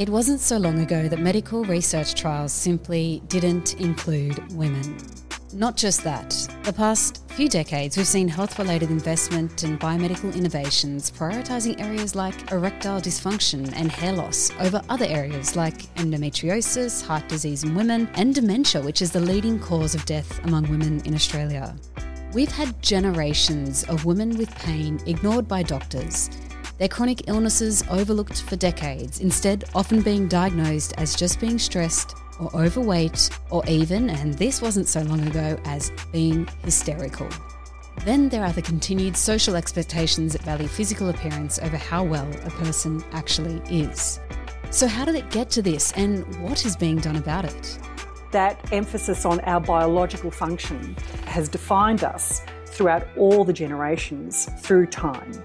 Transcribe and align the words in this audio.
It 0.00 0.08
wasn't 0.08 0.40
so 0.40 0.56
long 0.56 0.78
ago 0.78 1.08
that 1.08 1.18
medical 1.18 1.62
research 1.66 2.14
trials 2.14 2.54
simply 2.54 3.20
didn't 3.28 3.78
include 3.78 4.50
women. 4.54 4.96
Not 5.52 5.76
just 5.76 6.02
that, 6.04 6.30
the 6.62 6.72
past 6.72 7.22
few 7.32 7.50
decades 7.50 7.98
we've 7.98 8.06
seen 8.06 8.26
health 8.26 8.58
related 8.58 8.90
investment 8.90 9.62
and 9.62 9.78
biomedical 9.78 10.34
innovations 10.34 11.10
prioritising 11.10 11.78
areas 11.82 12.14
like 12.14 12.50
erectile 12.50 12.98
dysfunction 12.98 13.70
and 13.76 13.92
hair 13.92 14.14
loss 14.14 14.50
over 14.60 14.80
other 14.88 15.04
areas 15.04 15.54
like 15.54 15.94
endometriosis, 15.96 17.04
heart 17.04 17.28
disease 17.28 17.62
in 17.62 17.74
women, 17.74 18.08
and 18.14 18.34
dementia, 18.34 18.80
which 18.80 19.02
is 19.02 19.12
the 19.12 19.20
leading 19.20 19.58
cause 19.58 19.94
of 19.94 20.02
death 20.06 20.42
among 20.46 20.66
women 20.70 21.02
in 21.04 21.14
Australia. 21.14 21.76
We've 22.32 22.50
had 22.50 22.80
generations 22.80 23.84
of 23.84 24.06
women 24.06 24.38
with 24.38 24.54
pain 24.54 24.98
ignored 25.04 25.46
by 25.46 25.62
doctors, 25.62 26.30
their 26.80 26.88
chronic 26.88 27.28
illnesses 27.28 27.84
overlooked 27.90 28.40
for 28.40 28.56
decades, 28.56 29.20
instead, 29.20 29.64
often 29.74 30.00
being 30.00 30.26
diagnosed 30.26 30.94
as 30.96 31.14
just 31.14 31.38
being 31.38 31.58
stressed 31.58 32.16
or 32.40 32.50
overweight, 32.56 33.28
or 33.50 33.62
even, 33.68 34.08
and 34.08 34.32
this 34.32 34.62
wasn't 34.62 34.88
so 34.88 35.02
long 35.02 35.20
ago, 35.26 35.60
as 35.66 35.92
being 36.10 36.48
hysterical. 36.64 37.28
Then 38.06 38.30
there 38.30 38.42
are 38.42 38.52
the 38.52 38.62
continued 38.62 39.14
social 39.14 39.56
expectations 39.56 40.32
that 40.32 40.40
value 40.40 40.68
physical 40.68 41.10
appearance 41.10 41.58
over 41.58 41.76
how 41.76 42.02
well 42.02 42.26
a 42.46 42.50
person 42.50 43.04
actually 43.12 43.60
is. 43.68 44.18
So, 44.70 44.86
how 44.86 45.04
did 45.04 45.16
it 45.16 45.28
get 45.28 45.50
to 45.50 45.60
this, 45.60 45.92
and 45.96 46.24
what 46.42 46.64
is 46.64 46.76
being 46.76 46.96
done 46.96 47.16
about 47.16 47.44
it? 47.44 47.78
That 48.30 48.72
emphasis 48.72 49.26
on 49.26 49.40
our 49.40 49.60
biological 49.60 50.30
function 50.30 50.96
has 51.26 51.50
defined 51.50 52.04
us 52.04 52.40
throughout 52.64 53.06
all 53.18 53.44
the 53.44 53.52
generations 53.52 54.48
through 54.60 54.86
time. 54.86 55.44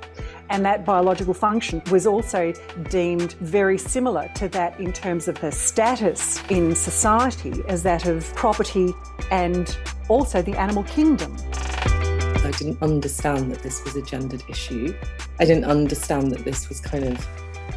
And 0.49 0.65
that 0.65 0.85
biological 0.85 1.33
function 1.33 1.81
was 1.91 2.05
also 2.05 2.53
deemed 2.89 3.33
very 3.33 3.77
similar 3.77 4.29
to 4.35 4.47
that 4.49 4.79
in 4.79 4.93
terms 4.93 5.27
of 5.27 5.39
the 5.41 5.51
status 5.51 6.43
in 6.49 6.75
society 6.75 7.63
as 7.67 7.83
that 7.83 8.05
of 8.05 8.33
property 8.35 8.93
and 9.31 9.75
also 10.07 10.41
the 10.41 10.55
animal 10.55 10.83
kingdom. 10.83 11.35
I 11.53 12.51
didn't 12.57 12.81
understand 12.81 13.51
that 13.51 13.63
this 13.63 13.83
was 13.83 13.95
a 13.95 14.03
gendered 14.03 14.43
issue. 14.47 14.95
I 15.39 15.45
didn't 15.45 15.65
understand 15.65 16.31
that 16.31 16.45
this 16.45 16.69
was 16.69 16.79
kind 16.79 17.05
of 17.05 17.27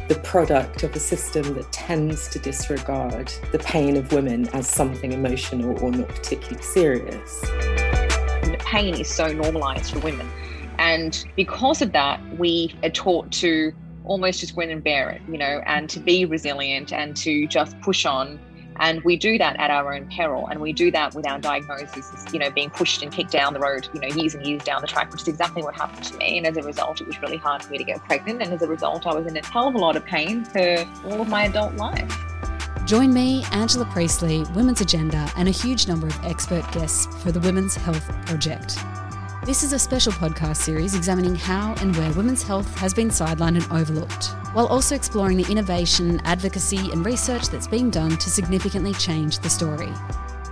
the 0.07 0.15
product 0.15 0.83
of 0.83 0.95
a 0.95 0.99
system 0.99 1.53
that 1.55 1.71
tends 1.71 2.27
to 2.29 2.39
disregard 2.39 3.31
the 3.51 3.59
pain 3.59 3.95
of 3.95 4.11
women 4.11 4.47
as 4.49 4.67
something 4.67 5.11
emotional 5.11 5.77
or 5.83 5.91
not 5.91 6.07
particularly 6.07 6.61
serious. 6.63 7.41
The 7.41 8.57
Pain 8.59 8.95
is 8.95 9.07
so 9.07 9.27
normalized 9.27 9.93
for 9.93 9.99
women 9.99 10.27
and 10.79 11.25
because 11.35 11.81
of 11.81 11.91
that, 11.91 12.21
we 12.37 12.73
are 12.83 12.89
taught 12.89 13.31
to 13.33 13.73
almost 14.05 14.39
just 14.39 14.55
grin 14.55 14.69
and 14.69 14.81
bear 14.81 15.09
it, 15.09 15.21
you 15.29 15.37
know, 15.37 15.61
and 15.65 15.89
to 15.89 15.99
be 15.99 16.23
resilient 16.23 16.93
and 16.93 17.17
to 17.17 17.45
just 17.47 17.79
push 17.81 18.05
on. 18.05 18.39
And 18.77 19.03
we 19.03 19.17
do 19.17 19.37
that 19.37 19.59
at 19.59 19.69
our 19.71 19.93
own 19.93 20.07
peril. 20.07 20.47
And 20.47 20.61
we 20.61 20.71
do 20.71 20.89
that 20.91 21.13
with 21.13 21.27
our 21.27 21.37
diagnosis, 21.37 22.25
you 22.31 22.39
know, 22.39 22.49
being 22.49 22.69
pushed 22.69 23.03
and 23.03 23.11
kicked 23.11 23.31
down 23.31 23.53
the 23.53 23.59
road, 23.59 23.89
you 23.93 23.99
know, 23.99 24.07
years 24.07 24.35
and 24.35 24.45
years 24.45 24.63
down 24.63 24.79
the 24.79 24.87
track, 24.87 25.11
which 25.11 25.23
is 25.23 25.27
exactly 25.27 25.61
what 25.61 25.75
happened 25.75 26.05
to 26.05 26.17
me. 26.17 26.37
And 26.37 26.47
as 26.47 26.55
a 26.55 26.63
result, 26.63 27.01
it 27.01 27.07
was 27.07 27.21
really 27.21 27.35
hard 27.35 27.61
for 27.61 27.71
me 27.71 27.77
to 27.77 27.83
get 27.83 28.01
pregnant. 28.05 28.41
And 28.41 28.53
as 28.53 28.61
a 28.61 28.67
result, 28.67 29.05
I 29.05 29.13
was 29.13 29.27
in 29.27 29.35
a 29.35 29.45
hell 29.45 29.67
of 29.67 29.75
a 29.75 29.77
lot 29.77 29.97
of 29.97 30.05
pain 30.05 30.45
for 30.45 30.77
all 31.07 31.19
of 31.19 31.27
my 31.27 31.43
adult 31.43 31.75
life. 31.75 32.17
Join 32.85 33.13
me, 33.13 33.43
Angela 33.51 33.83
Priestley, 33.83 34.45
Women's 34.55 34.79
Agenda, 34.79 35.29
and 35.35 35.49
a 35.49 35.51
huge 35.51 35.89
number 35.89 36.07
of 36.07 36.23
expert 36.23 36.63
guests 36.71 37.05
for 37.21 37.33
the 37.33 37.41
Women's 37.41 37.75
Health 37.75 38.09
Project. 38.25 38.79
This 39.45 39.63
is 39.63 39.71
a 39.71 39.79
special 39.79 40.11
podcast 40.11 40.57
series 40.57 40.95
examining 40.95 41.33
how 41.33 41.73
and 41.79 41.95
where 41.95 42.11
women's 42.11 42.43
health 42.43 42.75
has 42.77 42.93
been 42.93 43.07
sidelined 43.07 43.55
and 43.55 43.71
overlooked, 43.71 44.35
while 44.51 44.67
also 44.67 44.95
exploring 44.95 45.37
the 45.37 45.49
innovation, 45.49 46.19
advocacy, 46.25 46.91
and 46.91 47.05
research 47.05 47.47
that's 47.47 47.65
being 47.65 47.89
done 47.89 48.17
to 48.17 48.29
significantly 48.29 48.93
change 48.95 49.39
the 49.39 49.49
story. 49.49 49.93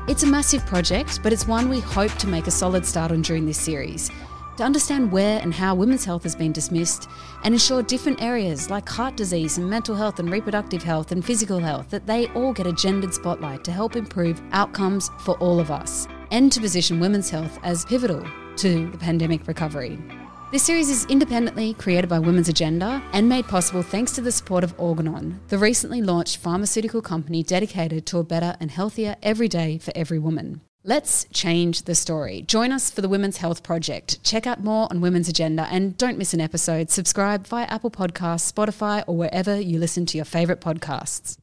It's 0.07 0.23
a 0.23 0.27
massive 0.27 0.65
project, 0.65 1.19
but 1.21 1.33
it's 1.33 1.45
one 1.45 1.67
we 1.67 1.81
hope 1.81 2.13
to 2.13 2.27
make 2.29 2.47
a 2.47 2.51
solid 2.51 2.85
start 2.85 3.11
on 3.11 3.21
during 3.23 3.45
this 3.45 3.59
series. 3.59 4.09
To 4.55 4.63
understand 4.63 5.11
where 5.11 5.41
and 5.41 5.53
how 5.53 5.75
women's 5.75 6.05
health 6.05 6.23
has 6.23 6.35
been 6.35 6.53
dismissed 6.53 7.09
and 7.43 7.53
ensure 7.53 7.83
different 7.83 8.21
areas 8.21 8.69
like 8.69 8.87
heart 8.87 9.17
disease 9.17 9.57
and 9.57 9.69
mental 9.69 9.95
health 9.95 10.19
and 10.19 10.31
reproductive 10.31 10.81
health 10.81 11.11
and 11.11 11.23
physical 11.23 11.59
health 11.59 11.89
that 11.89 12.07
they 12.07 12.27
all 12.29 12.53
get 12.53 12.65
a 12.65 12.73
gendered 12.73 13.13
spotlight 13.13 13.65
to 13.65 13.71
help 13.71 13.97
improve 13.97 14.41
outcomes 14.53 15.11
for 15.19 15.37
all 15.39 15.59
of 15.59 15.71
us 15.71 16.07
and 16.31 16.53
to 16.53 16.61
position 16.61 17.01
women's 17.01 17.29
health 17.29 17.59
as 17.63 17.83
pivotal 17.83 18.25
to 18.57 18.89
the 18.91 18.97
pandemic 18.97 19.47
recovery. 19.47 19.99
This 20.51 20.63
series 20.63 20.89
is 20.89 21.05
independently 21.05 21.73
created 21.73 22.09
by 22.09 22.19
Women's 22.19 22.47
Agenda 22.47 23.03
and 23.11 23.27
made 23.27 23.47
possible 23.47 23.83
thanks 23.83 24.13
to 24.13 24.21
the 24.21 24.31
support 24.31 24.63
of 24.63 24.73
Organon, 24.77 25.39
the 25.49 25.57
recently 25.57 26.01
launched 26.01 26.37
pharmaceutical 26.37 27.01
company 27.01 27.43
dedicated 27.43 28.05
to 28.05 28.19
a 28.19 28.23
better 28.23 28.55
and 28.59 28.71
healthier 28.71 29.17
every 29.21 29.47
day 29.47 29.77
for 29.77 29.91
every 29.93 30.19
woman. 30.19 30.61
Let's 30.83 31.25
change 31.33 31.81
the 31.81 31.95
story. 31.95 32.43
Join 32.43 32.71
us 32.71 32.89
for 32.89 33.01
the 33.01 33.09
Women's 33.09 33.37
Health 33.37 33.61
Project. 33.61 34.23
Check 34.23 34.47
out 34.47 34.63
more 34.63 34.87
on 34.89 35.01
Women's 35.01 35.27
Agenda 35.27 35.67
and 35.69 35.97
don't 35.97 36.17
miss 36.17 36.33
an 36.33 36.39
episode. 36.39 36.89
Subscribe 36.89 37.45
via 37.45 37.65
Apple 37.65 37.91
Podcasts, 37.91 38.49
Spotify, 38.49 39.03
or 39.05 39.17
wherever 39.17 39.59
you 39.59 39.79
listen 39.79 40.05
to 40.05 40.17
your 40.17 40.23
favourite 40.23 40.61
podcasts. 40.61 41.37